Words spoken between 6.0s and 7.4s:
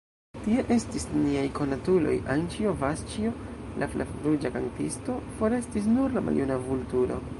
la maljuna Vulturo.